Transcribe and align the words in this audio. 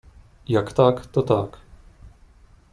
Jak 0.47 0.73
tak, 0.73 1.05
to 1.05 1.21
tak. 1.21 1.57